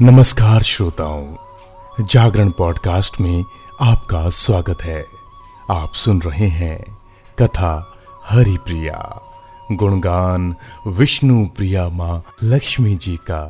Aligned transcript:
नमस्कार 0.00 0.62
श्रोताओं, 0.62 1.34
जागरण 2.00 2.50
पॉडकास्ट 2.50 3.20
में 3.20 3.44
आपका 3.80 4.28
स्वागत 4.30 4.82
है। 4.82 5.06
आप 5.70 5.92
सुन 5.94 6.22
रहे 6.22 6.46
हैं 6.46 6.98
कथा 7.38 7.92
हरि 8.24 8.56
प्रिया 8.56 9.20
गुणगान 9.72 10.56
विष्णु 10.86 11.46
प्रिया 11.46 11.88
माँ 11.88 12.24
लक्ष्मी 12.42 12.96
जी 12.96 13.18
का। 13.30 13.44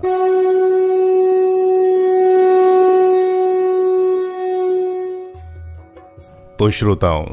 तो 6.57 6.71
श्रोताओं, 6.71 7.27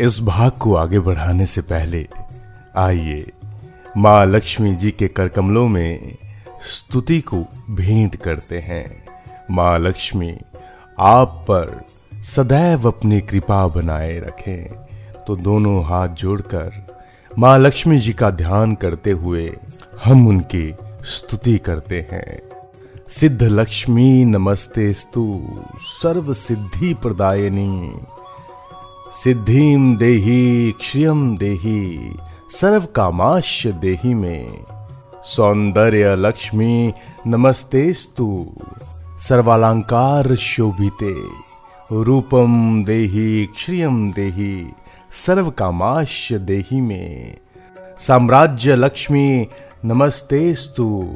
इस 0.00 0.20
भाग 0.22 0.52
को 0.52 0.74
आगे 0.74 0.98
बढ़ाने 0.98 1.46
से 1.46 1.60
पहले 1.60 2.06
आइए। 2.78 3.32
माँ 3.96 4.26
लक्ष्मी 4.26 4.74
जी 4.74 4.90
के 4.90 5.08
करकमलों 5.08 5.68
में 5.68 6.14
स्तुति 6.70 7.20
को 7.20 7.36
भेंट 7.70 8.16
करते 8.16 8.58
हैं। 8.58 9.04
माँ 9.50 9.78
लक्ष्मी, 9.78 10.38
आप 10.98 11.28
पर 11.28 11.84
सदैव 12.22 12.88
अपनी 12.88 13.20
कृपा 13.20 13.66
बनाए 13.68 14.18
रखें। 14.18 14.64
तो 15.26 15.36
दोनों 15.36 15.84
हाथ 15.84 16.08
जोड़कर 16.08 16.98
माँ 17.38 17.58
लक्ष्मी 17.58 17.98
जी 17.98 18.12
का 18.12 18.30
ध्यान 18.30 18.74
करते 18.74 19.10
हुए 19.10 19.56
हम 20.04 20.28
उनकी 20.28 20.74
स्तुति 21.04 21.58
करते 21.58 22.08
हैं। 22.12 22.38
सिद्ध 23.08 23.42
लक्ष्मी, 23.42 24.24
नमस्ते 24.24 24.92
स्तु, 24.92 25.48
सर्व 25.80 26.34
सिद्धि 26.34 26.94
प्रदायनी। 26.94 27.92
सिद्धिम 29.12 29.96
देही 29.96 30.72
क्षियम 30.72 31.38
देही 31.38 32.16
सर्व 32.50 32.84
कामाश्य 32.84 33.72
देही 33.72 34.14
में। 34.14 34.64
सौंदर्य 35.24 36.16
लक्ष्मी, 36.16 36.92
नमस्तेस्तु। 37.26 38.46
सर्वालंकार 39.20 40.34
शोभिते, 40.34 41.14
रूपम 41.92 42.84
देही, 42.84 43.46
क्षियम 43.46 44.12
देही, 44.12 44.72
सर्व 45.10 45.50
कामाश्य 45.50 46.38
देही 46.38 46.80
में। 46.80 47.38
साम्राज्य 47.98 48.76
लक्ष्मी, 48.76 49.48
नमस्तेस्तु। 49.84 51.10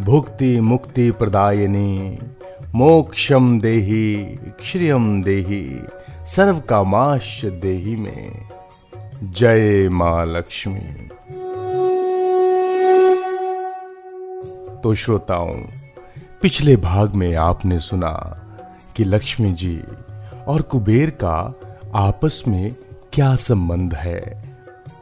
भुक्ति 0.00 0.60
मुक्ति 0.60 1.10
प्रदायनी, 1.10 2.18
मोक्षम 2.74 3.60
देही, 3.60 4.24
क्षियम 4.60 5.22
देही, 5.22 5.80
सर्व 6.26 6.58
कामाश 6.58 7.44
देही 7.44 7.96
में। 7.96 8.52
जय 9.22 9.88
माँ 9.88 10.26
लक्ष्मी। 10.26 10.80
तो 14.80 14.94
श्रोताओं, 14.94 15.54
पिछले 16.42 16.76
भाग 16.76 17.14
में 17.14 17.36
आपने 17.36 17.78
सुना 17.78 18.10
कि 18.96 19.04
लक्ष्मी 19.04 19.52
जी 19.52 19.82
और 20.48 20.62
कुबेर 20.62 21.10
का 21.10 21.54
आपस 21.94 22.42
में 22.48 22.74
क्या 23.12 23.36
संबंध 23.36 23.94
है 23.94 24.44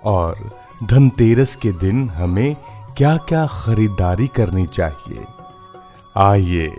और 0.04 0.50
धनतेरस 0.84 1.56
के 1.56 1.72
दिन 1.72 2.08
हमें 2.10 2.56
क्या 2.96 3.16
क्या 3.16 3.46
खरीदारी 3.46 4.26
करनी 4.26 4.66
चाहिए। 4.66 5.24
आइए, 6.16 6.72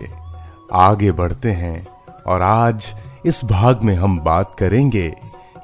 आगे 0.73 1.11
बढ़ते 1.11 1.51
हैं 1.51 1.87
और 2.27 2.41
आज 2.41 2.93
इस 3.25 3.45
भाग 3.45 3.81
में 3.81 3.95
हम 3.95 4.19
बात 4.19 4.55
करेंगे 4.59 5.15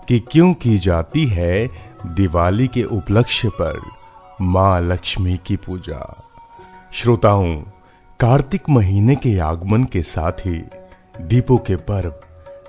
कि 0.07 0.19
क्यों 0.19 0.53
की 0.53 0.77
जाती 0.77 1.25
है 1.25 1.67
दिवाली 2.05 2.67
के 2.67 2.83
उपलक्ष्य 2.83 3.49
पर 3.49 3.79
माँ 4.41 4.81
लक्ष्मी 4.81 5.39
की 5.45 5.55
पूजा। 5.55 6.23
श्रोताओं, 6.93 7.55
कार्तिक 8.19 8.69
महीने 8.69 9.15
के 9.15 9.37
आगमन 9.39 9.83
के 9.83 10.01
साथ 10.01 10.31
ही 10.31 10.61
दीपों 11.21 11.57
के 11.57 11.75
पर्व, 11.75 12.13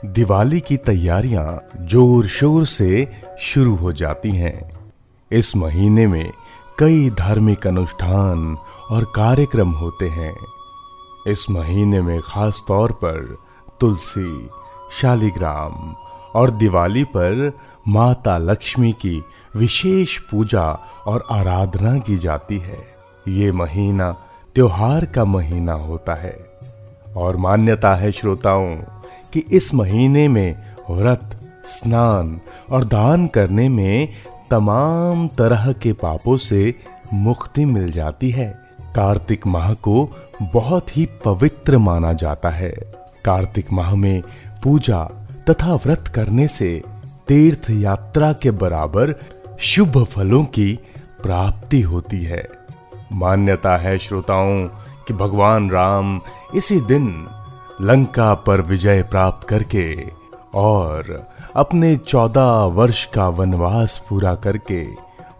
दिवाली 0.07 0.61
की 0.61 0.77
तैयारियाँ 0.77 1.61
ज़ोर 1.81 2.27
शोर 2.27 2.67
से 2.67 3.07
शुरू 3.41 3.77
हो 3.77 3.93
जाती 3.93 4.31
हैं। 4.31 4.71
इस 5.31 5.57
महीने 5.57 6.07
में 6.07 6.31
कई 6.79 7.09
धार्मिक 7.11 7.67
अनुष्ठान 7.67 8.57
और 8.91 9.05
कार्यक्रम 9.17 9.71
होते 9.71 10.09
हैं। 10.09 10.35
इस 11.27 11.51
महीने 11.51 12.03
में 12.03 12.19
खास 12.21 12.65
तौर 12.69 12.93
पर 12.93 13.37
तुलसी, 13.81 14.49
शालिग्राम 15.01 15.95
और 16.39 16.51
दिवाली 16.51 17.05
पर 17.05 17.53
माता 17.89 18.39
लक्ष्मी 18.39 18.93
की 18.93 19.23
विशेष 19.57 20.19
पूजा 20.19 20.67
और 21.07 21.25
आराधना 21.31 21.99
की 21.99 22.17
जाती 22.17 22.59
है। 22.59 22.79
ये 23.29 23.53
महीना 23.53 24.13
त्योहार 24.55 25.05
का 25.05 25.25
महीना 25.25 25.73
होता 25.73 26.15
है 26.15 26.37
और 27.17 27.37
मान्यता 27.37 27.95
है 27.95 28.13
श्रोताओं 28.13 28.77
कि 29.33 29.45
इस 29.53 29.75
महीने 29.75 30.29
में 30.29 30.57
व्रत, 30.91 31.41
स्नान 31.67 32.41
और 32.71 32.85
दान 32.85 33.27
करने 33.27 33.69
में 33.69 34.09
तमाम 34.51 35.29
तरह 35.29 35.73
के 35.73 35.93
पापों 35.93 36.37
से 36.37 36.75
मुक्ति 37.13 37.65
मिल 37.65 37.91
जाती 37.91 38.31
है। 38.31 38.49
कार्तिक 38.95 39.47
माह 39.47 39.75
को 39.75 40.09
बहुत 40.43 40.97
ही 40.97 41.09
पवित्र 41.25 41.79
माना 41.79 42.13
जाता 42.13 42.51
है। 42.51 42.71
कार्तिक 43.25 43.73
माह 43.73 43.95
में 43.95 44.23
पूजा 44.65 45.28
तथा 45.51 45.75
व्रत 45.75 46.09
करने 46.09 46.49
से 46.49 46.83
तीर्थ 47.29 47.71
यात्रा 47.71 48.33
के 48.33 48.51
बराबर 48.51 49.15
शुभ 49.61 50.05
फलों 50.05 50.45
की 50.45 50.79
प्राप्ति 51.23 51.81
होती 51.81 52.25
है। 52.25 52.49
मान्यता 53.13 53.77
है 53.77 53.99
श्रोताओं 53.99 54.67
कि 55.09 55.15
भगवान 55.15 55.71
राम 55.71 56.21
इसी 56.55 56.81
दिन 56.81 57.29
लंका 57.81 58.35
पर 58.35 58.61
विजय 58.61 59.03
प्राप्त 59.03 59.49
करके 59.49 60.07
और 60.55 61.29
अपने 61.57 61.97
चौदह 61.97 62.51
वर्ष 62.51 63.05
का 63.05 63.29
वनवास 63.29 64.07
पूरा 64.09 64.35
करके 64.35 64.87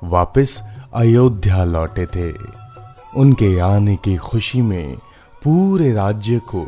वापस 0.05 0.63
अयोध्या 0.95 1.65
लौटे 1.65 2.07
थे। 2.07 2.33
उनके 3.17 3.59
आने 3.59 3.97
की 3.97 4.17
खुशी 4.17 4.63
में 4.63 4.97
पूरे 5.45 5.93
राज्य 5.93 6.39
को 6.39 6.67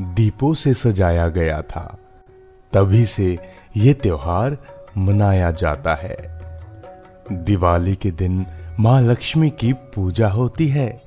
दीपों 0.00 0.54
से 0.54 0.74
सजाया 0.74 1.28
गया 1.28 1.62
था। 1.62 1.98
तभी 2.76 3.06
से 3.06 3.38
यह 3.76 3.92
त्योहार 3.92 4.58
मनाया 4.96 5.50
जाता 5.50 5.94
है। 5.94 6.16
दिवाली 7.32 7.94
के 7.94 8.10
दिन 8.10 8.46
माँ 8.80 9.02
लक्ष्मी 9.02 9.50
की 9.50 9.72
पूजा 9.72 10.28
होती 10.28 10.68
है। 10.68 11.02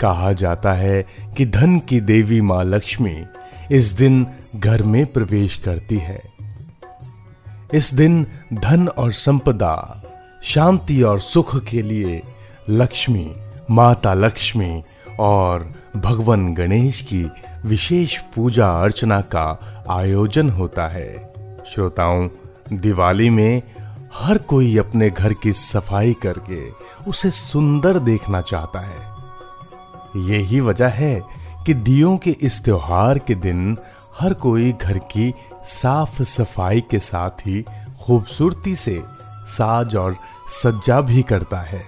कहा 0.00 0.32
जाता 0.32 0.72
है 0.72 1.06
कि 1.36 1.46
धन 1.46 1.78
की 1.78 2.00
देवी 2.00 2.40
माँ 2.40 2.64
लक्ष्मी 2.64 3.24
इस 3.72 3.92
दिन 3.92 4.26
घर 4.56 4.82
में 4.82 5.06
प्रवेश 5.06 5.56
करती 5.56 5.98
है। 5.98 6.20
इस 7.74 7.94
दिन 7.94 8.26
धन 8.54 8.88
और 8.88 9.12
संपदा, 9.12 10.02
शांति 10.42 11.02
और 11.02 11.20
सुख 11.20 11.64
के 11.64 11.82
लिए 11.82 12.22
लक्ष्मी, 12.68 13.34
माता 13.70 14.14
लक्ष्मी 14.14 14.82
और 15.18 15.70
भगवान 15.96 16.54
गणेश 16.54 17.00
की 17.00 17.30
विशेष 17.64 18.18
पूजा 18.34 18.70
अर्चना 18.70 19.20
का 19.20 19.46
आयोजन 19.90 20.50
होता 20.50 20.88
है। 20.88 21.34
श्रोताओं, 21.74 22.28
दिवाली 22.72 23.30
में 23.30 23.62
हर 24.14 24.38
कोई 24.38 24.76
अपने 24.78 25.10
घर 25.10 25.32
की 25.32 25.52
सफ़ाई 25.52 26.12
करके 26.12 26.70
उसे 27.10 27.30
सुंदर 27.30 27.98
देखना 27.98 28.40
चाहता 28.40 28.80
है। 28.80 29.18
यही 30.28 30.60
वजह 30.60 30.88
है 30.88 31.22
कि 31.66 31.74
दियों 31.74 32.16
के 32.16 32.30
इस 32.30 32.64
त्योहार 32.64 33.18
के 33.18 33.34
दिन 33.34 33.76
हर 34.20 34.34
कोई 34.34 34.72
घर 34.72 34.98
की 34.98 35.34
साफ़ 35.64 36.22
सफ़ाई 36.22 36.80
के 36.80 36.98
साथ 36.98 37.30
ही 37.30 37.64
खूबसूरती 38.02 38.76
से 38.76 39.02
साज 39.46 39.96
और 39.96 40.16
सज्जा 40.48 41.00
भी 41.00 41.22
करता 41.22 41.60
है। 41.60 41.82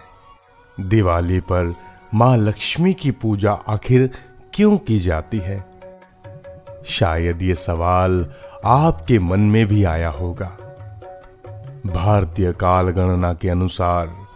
दिवाली 0.81 1.41
पर 1.41 1.75
माँ 2.15 2.37
लक्ष्मी 2.37 2.95
की 2.95 3.11
पूजा 3.11 3.53
आखिर 3.53 4.11
क्यों 4.55 4.79
की 4.79 4.99
जाती 4.99 5.39
है? 5.39 5.65
शायद 6.87 7.43
ये 7.43 7.55
सवाल 7.55 8.27
आपके 8.65 9.19
मन 9.19 9.41
में 9.41 9.67
भी 9.67 9.85
आया 9.85 10.11
होगा। 10.11 10.57
भारतीय 11.87 12.53
काल 12.53 12.89
गणना 12.89 13.35
के 13.35 13.49
अनुसार 13.49 14.27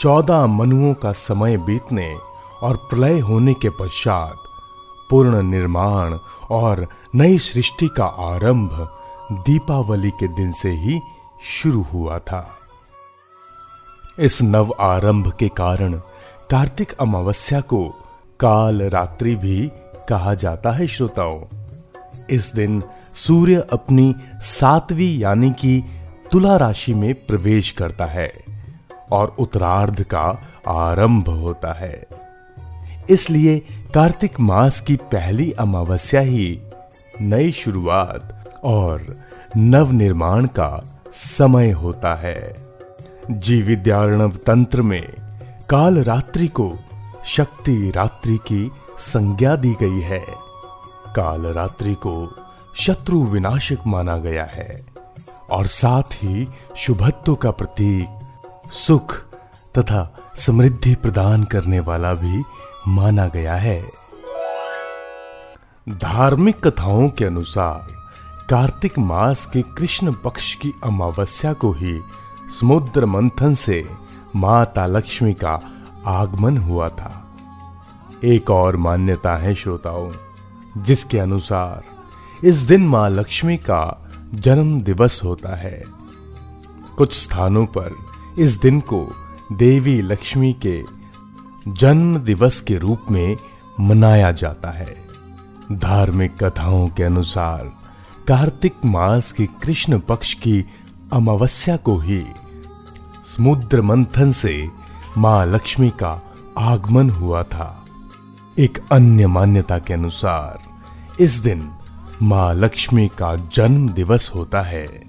चौदह 0.00 0.46
मनुओं 0.46 0.94
का 0.94 1.12
समय 1.12 1.56
बीतने 1.56 2.16
और 2.62 2.76
प्रलय 2.76 3.18
होने 3.18 3.54
के 3.54 3.70
पश्चात 3.70 4.36
पूर्ण 5.10 5.42
निर्माण 5.42 6.18
और 6.50 6.88
नई 7.14 7.38
सृष्टि 7.38 7.88
का 7.88 8.04
आरंभ 8.04 8.98
दीपावली 9.32 10.10
के 10.10 10.28
दिन 10.28 10.52
से 10.52 10.70
ही 10.70 11.00
शुरू 11.44 11.82
हुआ 11.82 12.18
था। 12.18 12.58
इस 14.18 14.42
नव 14.42 14.74
आरंभ 14.80 15.32
के 15.32 15.48
कारण 15.48 16.00
कार्तिक 16.50 16.92
अमावस्या 16.92 17.60
को 17.60 17.88
काल 18.40 18.82
रात्रि 18.82 19.34
भी 19.34 19.72
कहा 20.08 20.34
जाता 20.34 20.72
है, 20.72 20.86
श्रोताओं। 20.86 21.42
इस 22.30 22.52
दिन 22.54 22.82
सूर्य 23.14 23.66
अपनी 23.72 24.14
सातवीं 24.40 25.18
यानी 25.18 25.50
कि 25.50 25.84
तुला 26.32 26.56
राशि 26.56 26.94
में 26.94 27.14
प्रवेश 27.14 27.70
करता 27.70 28.06
है 28.06 28.32
और 29.12 29.36
उत्तरार्ध 29.38 30.02
का 30.02 30.42
आरंभ 30.68 31.28
होता 31.28 31.72
है। 31.72 32.06
इसलिए 33.10 33.58
कार्तिक 33.94 34.40
मास 34.40 34.80
की 34.80 34.96
पहली 34.96 35.52
अमावस्या 35.52 36.20
ही 36.20 36.60
नई 37.20 37.52
शुरुआत 37.52 38.54
और 38.64 39.16
नव 39.56 39.92
निर्माण 39.92 40.46
का 40.46 41.00
समय 41.12 41.70
होता 41.70 42.14
है। 42.14 42.56
जीविद्यार्णव 43.30 44.30
तंत्र 44.30 44.82
में 44.82 45.12
काल 45.70 45.98
रात्रि 46.04 46.48
को 46.48 46.78
शक्ति 47.26 47.92
रात्रि 47.96 48.36
की 48.36 48.72
संज्ञा 48.98 49.56
दी 49.56 49.76
गई 49.80 50.00
है। 50.00 50.24
काल 51.16 51.46
रात्रि 51.46 51.94
को 51.94 52.36
शत्रु 52.74 53.22
विनाशक 53.22 53.78
माना 53.86 54.16
गया 54.16 54.44
है 54.44 54.86
और 55.50 55.66
साथ 55.66 56.02
ही 56.02 56.48
शुभत्व 56.76 57.34
का 57.34 57.50
प्रतीक, 57.50 58.08
सुख 58.72 59.16
तथा 59.78 60.18
समृद्धि 60.36 60.94
प्रदान 60.94 61.44
करने 61.44 61.80
वाला 61.80 62.14
भी 62.14 62.44
माना 62.88 63.26
गया 63.26 63.54
है। 63.54 63.82
धार्मिक 65.88 66.66
कथाओं 66.66 67.08
के 67.08 67.24
अनुसार, 67.24 67.86
कार्तिक 68.50 68.98
मास 68.98 69.46
के 69.46 69.62
कृष्ण 69.62 70.12
पक्ष 70.12 70.54
की 70.54 70.72
अमावस्या 70.84 71.52
को 71.52 71.72
ही 71.72 72.00
समुद्र 72.60 73.06
मंथन 73.06 73.54
से 73.54 74.03
माता 74.36 74.86
लक्ष्मी 74.86 75.34
का 75.34 75.60
आगमन 76.06 76.58
हुआ 76.58 76.88
था। 76.88 77.36
एक 78.24 78.50
और 78.50 78.76
मान्यता 78.76 79.36
है 79.36 79.54
श्रोताओं, 79.54 80.10
जिसके 80.82 81.18
अनुसार 81.18 81.84
इस 82.44 82.56
दिन 82.56 82.88
माँ 82.88 83.10
लक्ष्मी 83.10 83.56
का 83.56 84.10
जन्म 84.34 84.80
दिवस 84.80 85.20
होता 85.24 85.56
है। 85.56 85.84
कुछ 86.98 87.12
स्थानों 87.12 87.66
पर 87.66 87.96
इस 88.38 88.60
दिन 88.60 88.80
को 88.80 89.08
देवी 89.52 90.02
लक्ष्मी 90.02 90.52
के 90.66 90.84
जन्म 91.68 92.18
दिवस 92.18 92.60
के 92.60 92.78
रूप 92.78 93.00
में 93.10 93.36
मनाया 93.80 94.32
जाता 94.32 94.70
है। 94.70 95.04
धार्मिक 95.72 96.44
कथाओं 96.44 96.88
के 96.88 97.02
अनुसार 97.02 97.72
कार्तिक 98.28 98.74
मास 98.84 99.32
के 99.32 99.46
कृष्ण 99.46 99.98
पक्ष 99.98 100.34
की 100.34 100.64
अमावस्या 101.12 101.76
को 101.76 101.98
ही 101.98 102.24
समुद्र 103.24 103.82
मंथन 103.82 104.32
से 104.32 104.70
माँ 105.18 105.46
लक्ष्मी 105.46 105.90
का 105.90 106.34
आगमन 106.58 107.10
हुआ 107.10 107.42
था। 107.42 107.86
एक 108.58 108.78
अन्य 108.92 109.26
मान्यता 109.26 109.78
के 109.78 109.94
अनुसार, 109.94 110.58
इस 111.20 111.34
दिन 111.34 111.70
माँ 112.22 112.54
लक्ष्मी 112.54 113.08
का 113.08 113.36
जन्म 113.36 113.88
दिवस 113.88 114.32
होता 114.34 114.62
है। 114.62 115.02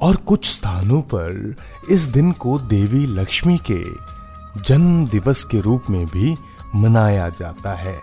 और 0.00 0.16
कुछ 0.16 0.54
स्थानों 0.54 1.00
पर 1.00 1.56
इस 1.90 2.00
दिन 2.00 2.32
को 2.32 2.58
देवी 2.58 3.06
लक्ष्मी 3.06 3.60
के 3.70 3.84
जन्म 4.60 5.06
दिवस 5.06 5.44
के 5.44 5.60
रूप 5.60 5.84
में 5.90 6.06
भी 6.06 6.36
मनाया 6.74 7.28
जाता 7.28 7.74
है। 7.74 8.00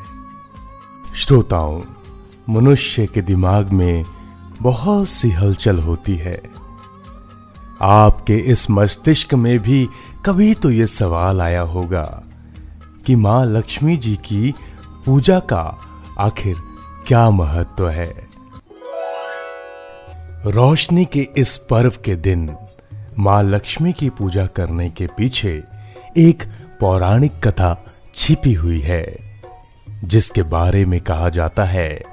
श्रोताओं, 1.15 1.81
मनुष्य 2.49 3.07
के 3.07 3.21
दिमाग 3.21 3.69
में 3.69 4.05
बहुत 4.61 5.09
सी 5.09 5.29
हलचल 5.29 5.79
होती 5.79 6.15
है। 6.15 6.52
आपके 7.83 8.37
इस 8.37 8.69
मस्तिष्क 8.69 9.33
में 9.33 9.59
भी 9.59 9.87
कभी 10.25 10.53
तो 10.53 10.71
ये 10.71 10.87
सवाल 10.87 11.41
आया 11.41 11.61
होगा 11.61 12.23
कि 13.05 13.15
माँ 13.15 13.45
लक्ष्मी 13.45 13.97
जी 13.97 14.15
की 14.15 14.53
पूजा 15.05 15.39
का 15.39 15.77
आखिर 16.19 16.55
क्या 17.07 17.29
महत्व 17.29 17.89
है? 17.89 18.13
रोशनी 20.45 21.05
के 21.05 21.27
इस 21.37 21.57
पर्व 21.57 21.93
के 22.05 22.15
दिन 22.15 22.55
माँ 23.19 23.43
लक्ष्मी 23.43 23.93
की 23.93 24.09
पूजा 24.09 24.45
करने 24.45 24.89
के 24.89 25.07
पीछे 25.07 25.63
एक 26.17 26.43
पौराणिक 26.79 27.47
कथा 27.47 27.85
छिपी 28.15 28.53
हुई 28.53 28.79
है, 28.79 29.17
जिसके 30.03 30.43
बारे 30.43 30.85
में 30.85 31.01
कहा 31.01 31.29
जाता 31.29 31.63
है 31.63 32.03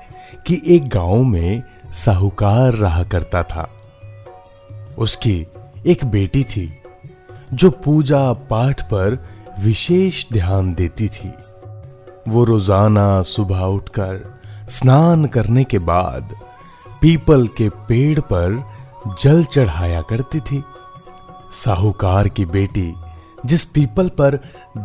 कि 0.46 0.62
एक 0.66 0.88
गाँव 0.88 1.24
में 1.24 1.62
साहूकार 1.94 2.72
रहा 2.72 3.02
करता 3.02 3.42
था। 3.42 3.70
उसकी 4.98 5.46
एक 5.86 6.04
बेटी 6.04 6.42
थी, 6.44 6.70
जो 7.54 7.70
पूजा 7.84 8.32
पाठ 8.32 8.82
पर 8.82 9.18
विशेष 9.60 10.24
ध्यान 10.32 10.74
देती 10.74 11.08
थी। 11.08 11.32
वो 12.28 12.44
रोज़ाना 12.44 13.22
सुबह 13.22 13.60
उठकर 13.60 14.40
स्नान 14.68 15.24
करने 15.26 15.64
के 15.64 15.78
बाद 15.78 16.34
पीपल 17.00 17.46
के 17.48 17.68
पेड़ 17.88 18.20
पर 18.20 18.62
जल 19.22 19.44
चढ़ाया 19.44 20.02
करती 20.02 20.40
थी। 20.40 20.62
साहूकार 21.54 22.28
की 22.28 22.44
बेटी 22.46 22.92
जिस 23.46 23.64
पीपल 23.64 24.08
पर 24.08 24.38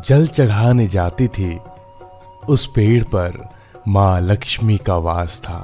जल 0.08 0.28
चढ़ाने 0.28 0.88
जाती 0.88 1.28
थी, 1.28 1.58
उस 2.48 2.66
पेड़ 2.66 3.04
पर 3.04 3.50
माँ 3.88 4.22
लक्ष्मी 4.22 4.78
का 4.78 4.98
वास 4.98 5.40
था। 5.40 5.60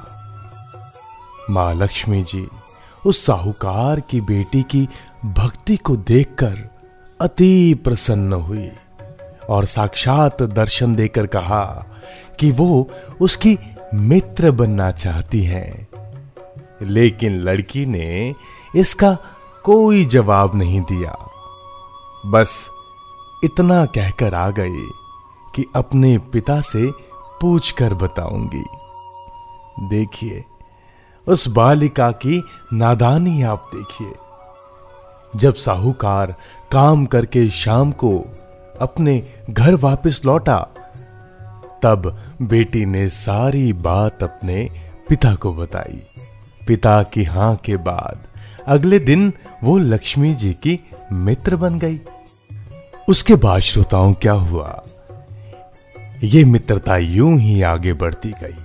माँ 1.50 1.72
लक्ष्मी 1.74 2.22
जी 2.22 2.46
उस 3.04 3.24
साहूकार 3.26 4.00
की 4.00 4.20
बेटी 4.20 4.62
की 4.62 4.88
भक्ति 5.26 5.76
को 5.76 5.96
देखकर 5.96 6.70
अति 7.20 7.80
प्रसन्न 7.84 8.32
हुई 8.32 8.70
और 9.48 9.64
साक्षात 9.64 10.42
दर्शन 10.42 10.94
देकर 10.94 11.26
कहा 11.26 11.86
कि 12.40 12.50
वो 12.50 12.90
उसकी 13.20 13.58
मित्र 13.94 14.50
बनना 14.50 14.90
चाहती 14.90 15.44
हैं। 15.44 15.88
लेकिन 16.82 17.40
लड़की 17.40 17.86
ने 17.86 18.34
इसका 18.76 19.18
कोई 19.64 20.04
जवाब 20.04 20.54
नहीं 20.54 20.80
दिया। 20.80 21.16
बस 22.26 22.70
इतना 23.44 23.86
कहकर 23.86 24.34
आ 24.34 24.50
गई 24.50 24.88
कि 25.54 25.66
अपने 25.76 26.18
पिता 26.18 26.60
से 26.60 26.92
पूछ 27.40 27.70
कर 27.70 27.94
बताऊँगी। 27.94 28.64
देखिए, 29.80 30.44
उस 31.28 31.48
बालिका 31.48 32.10
की 32.10 32.44
नादानी 32.72 33.42
आप 33.42 33.70
देखिए। 33.74 34.12
जब 35.36 35.54
साहूकार 35.54 36.34
काम 36.72 37.06
करके 37.06 37.48
शाम 37.48 37.92
को 37.92 38.24
अपने 38.80 39.22
घर 39.50 39.74
वापस 39.74 40.20
लौटा, 40.24 40.58
तब 41.82 42.18
बेटी 42.42 42.84
ने 42.86 43.08
सारी 43.08 43.72
बात 43.72 44.22
अपने 44.22 44.70
पिता 45.08 45.34
को 45.34 45.54
बताई। 45.54 46.02
पिता 46.66 47.02
की 47.02 47.24
हाँ 47.24 47.56
के 47.56 47.76
बाद 47.76 48.18
अगले 48.66 48.98
दिन 48.98 49.32
वो 49.62 49.78
लक्ष्मी 49.78 50.34
जी 50.34 50.52
की 50.52 50.80
मित्र 51.12 51.56
बन 51.56 51.78
गई। 51.78 52.00
उसके 53.08 53.34
बाद 53.34 53.60
श्रोताओं, 53.60 54.14
क्या 54.14 54.32
हुआ? 54.32 54.82
ये 56.24 56.44
मित्रता 56.44 56.96
यूँ 56.96 57.38
ही 57.38 57.62
आगे 57.62 57.92
बढ़ती 57.92 58.34
गई। 58.44 58.56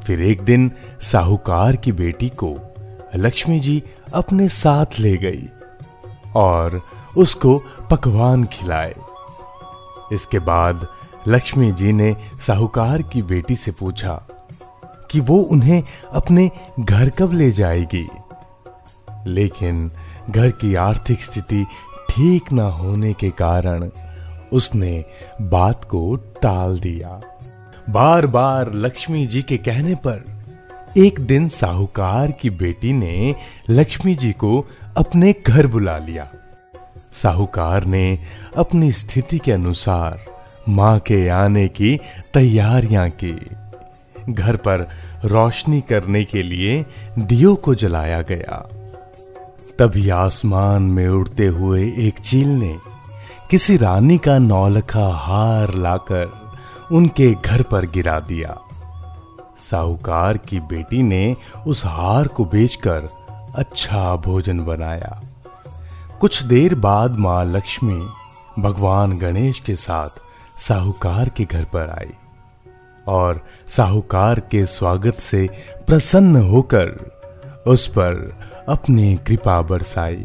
फिर 0.00 0.22
एक 0.22 0.40
दिन 0.40 0.70
साहूकार 1.00 1.76
की 1.76 1.92
बेटी 1.92 2.28
को 2.28 2.58
लक्ष्मी 3.16 3.60
जी 3.60 3.82
अपने 4.14 4.48
साथ 4.48 4.86
ले 4.98 5.16
गई। 5.16 5.48
और 6.34 6.82
उसको 7.16 7.62
पकवान 7.90 8.44
खिलाए। 8.44 8.94
इसके 10.12 10.38
बाद 10.38 10.86
लक्ष्मी 11.28 11.72
जी 11.72 11.92
ने 11.92 12.16
साहूकार 12.40 13.02
की 13.02 13.22
बेटी 13.22 13.56
से 13.56 13.70
पूछा 13.70 14.26
कि 15.10 15.20
वो 15.20 15.36
उन्हें 15.38 15.82
अपने 16.12 16.50
घर 16.80 17.08
कब 17.08 17.32
ले 17.32 17.50
जाएगी। 17.50 18.08
लेकिन 19.26 19.90
घर 20.30 20.50
की 20.50 20.74
आर्थिक 20.74 21.22
स्थिति 21.22 21.66
ठीक 22.10 22.52
ना 22.52 22.64
होने 22.64 23.12
के 23.12 23.30
कारण 23.30 23.88
उसने 24.52 25.04
बात 25.42 25.84
को 25.84 26.16
टाल 26.16 26.80
दिया। 26.80 27.20
बार 27.90 28.26
बार 28.26 28.72
लक्ष्मी 28.74 29.26
जी 29.26 29.42
के 29.42 29.56
कहने 29.56 29.94
पर 29.94 30.24
एक 30.96 31.20
दिन 31.20 31.48
साहूकार 31.48 32.30
की 32.30 32.50
बेटी 32.50 32.92
ने 32.92 33.34
लक्ष्मी 33.70 34.14
जी 34.14 34.32
को 34.32 34.66
अपने 34.96 35.34
घर 35.46 35.66
बुला 35.66 35.98
लिया। 35.98 36.28
साहूकार 37.12 37.84
ने 37.84 38.18
अपनी 38.56 38.92
स्थिति 38.92 39.38
के 39.38 39.52
अनुसार 39.52 40.20
माँ 40.68 40.98
के 40.98 41.28
आने 41.28 41.68
की 41.68 42.00
तैयारियाँ 42.34 43.08
की। 43.10 43.46
घर 44.32 44.56
पर 44.56 44.88
रोशनी 45.24 45.80
करने 45.80 46.24
के 46.24 46.42
लिए 46.42 46.86
दियो 47.18 47.54
को 47.54 47.74
जलाया 47.74 48.20
गया। 48.20 48.68
तभी 49.78 50.08
आसमान 50.08 50.82
में 50.82 51.08
उड़ते 51.08 51.46
हुए 51.46 51.92
एक 51.96 52.18
चील 52.18 52.48
ने 52.48 52.78
किसी 53.50 53.76
रानी 53.76 54.18
का 54.18 54.38
नौलखा 54.38 55.08
हार 55.08 55.74
लाकर 55.74 56.32
उनके 56.92 57.34
घर 57.34 57.62
पर 57.62 57.86
गिरा 57.86 58.20
दिया। 58.20 58.58
साहूकार 59.56 60.36
की 60.36 60.60
बेटी 60.60 61.02
ने 61.02 61.36
उस 61.66 61.82
हार 61.86 62.28
को 62.28 62.44
बेचकर 62.44 63.23
अच्छा 63.54 64.16
भोजन 64.16 64.60
बनाया। 64.60 65.22
कुछ 66.20 66.42
देर 66.42 66.74
बाद 66.74 67.16
माँ 67.18 67.44
लक्ष्मी 67.44 68.06
भगवान 68.58 69.18
गणेश 69.18 69.60
के 69.60 69.76
साथ 69.76 70.08
साहूकार 70.58 71.28
के 71.28 71.44
घर 71.44 71.64
पर 71.64 71.90
आई 71.90 72.12
और 73.08 73.46
साहूकार 73.68 74.40
के 74.40 74.66
स्वागत 74.66 75.14
से 75.14 75.48
प्रसन्न 75.86 76.36
होकर 76.36 76.86
उस 77.66 77.86
पर 77.86 78.38
अपनी 78.68 79.16
कृपा 79.16 79.62
बरसाई। 79.62 80.24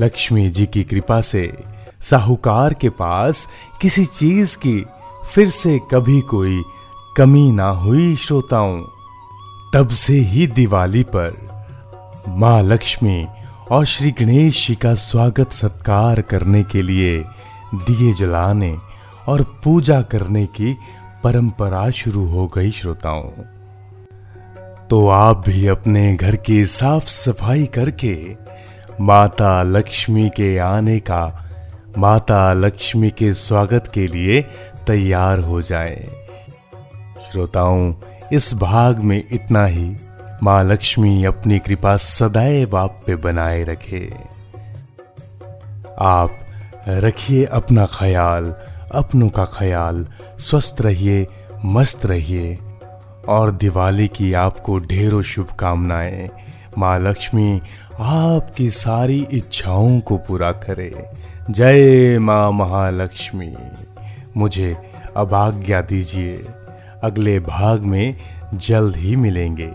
लक्ष्मी 0.00 0.50
जी 0.50 0.66
की 0.66 0.84
कृपा 0.84 1.20
से 1.20 1.56
साहूकार 2.00 2.74
के 2.74 2.88
पास 2.88 3.48
किसी 3.80 4.04
चीज़ 4.04 4.56
की 4.56 4.86
फिर 5.34 5.50
से 5.50 5.80
कभी 5.92 6.20
कोई 6.20 6.62
कमी 7.16 7.52
ना 7.52 7.68
हुई, 7.68 8.16
श्रोताओं। 8.16 8.82
तब 9.74 9.88
से 9.88 10.12
ही 10.12 10.46
दिवाली 10.46 11.02
पर 11.02 11.47
माँ 12.36 12.62
लक्ष्मी 12.62 13.26
और 13.70 13.84
श्री 13.84 14.10
गणेश 14.10 14.68
जी 14.68 14.74
का 14.74 14.94
स्वागत 14.94 15.52
सत्कार 15.52 16.20
करने 16.20 16.62
के 16.62 16.82
लिए 16.82 17.24
दिए 17.74 18.14
जलाने 18.14 18.76
और 19.28 19.60
पूजा 19.64 20.02
करने 20.02 20.46
की 20.46 20.76
परंपरा 21.24 21.90
शुरू 21.90 22.26
हो 22.26 22.46
गई 22.46 22.70
श्रोताओं 22.70 23.30
तो 24.90 25.08
आप 25.08 25.44
भी 25.46 25.66
अपने 25.66 26.14
घर 26.14 26.36
की 26.36 26.66
साफ़ 26.66 27.06
सफ़ाई 27.06 27.66
करके 27.66 28.36
माता 29.00 29.62
लक्ष्मी 29.62 30.28
के 30.28 30.58
आने 30.58 31.00
का, 31.00 31.50
माता 31.98 32.52
लक्ष्मी 32.52 33.10
के 33.10 33.34
स्वागत 33.34 33.90
के 33.94 34.06
लिए 34.06 34.42
तैयार 34.86 35.38
हो 35.38 35.62
जाएँ। 35.62 36.08
श्रोताओं, 37.32 37.94
इस 38.32 38.54
भाग 38.54 38.98
में 38.98 39.24
इतना 39.32 39.66
ही 39.66 39.96
माँ 40.42 40.64
लक्ष्मी 40.64 41.24
अपनी 41.24 41.58
कृपा 41.58 41.96
सदैव 41.96 42.76
आप 42.76 43.00
पे 43.06 43.16
बनाए 43.16 43.62
रखे। 43.62 44.14
आप 45.98 46.30
रखिए 46.88 47.44
अपना 47.44 47.86
ख्याल, 47.86 48.54
अपनों 48.94 49.28
का 49.28 49.44
ख्याल, 49.44 50.06
स्वस्थ 50.38 50.76
रहिए, 50.80 51.26
मस्त 51.64 52.06
रहिए, 52.06 52.58
और 53.28 53.50
दिवाली 53.50 54.08
की 54.08 54.32
आपको 54.32 54.78
ढेरों 54.78 55.22
शुभकामनाएँ। 55.22 56.30
माँ 56.78 56.98
लक्ष्मी, 56.98 57.60
आपकी 58.00 58.70
सारी 58.70 59.26
इच्छाओं 59.30 60.00
को 60.00 60.16
पूरा 60.16 60.52
करे। 60.52 61.10
जय 61.50 62.18
माँ 62.18 62.52
महालक्ष्मी। 62.52 63.54
मुझे 64.36 64.76
अब 65.16 65.34
आज्ञा 65.34 65.80
दीजिए। 65.80 66.46
अगले 67.04 67.40
भाग 67.40 67.80
में 67.80 68.16
जल्द 68.54 68.96
ही 68.96 69.16
मिलेंगे। 69.16 69.72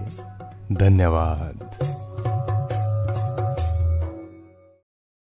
धन्यवाद। 0.72 1.70